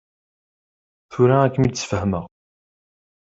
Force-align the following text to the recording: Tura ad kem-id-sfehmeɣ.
Tura 1.11 1.37
ad 1.43 1.51
kem-id-sfehmeɣ. 1.53 2.23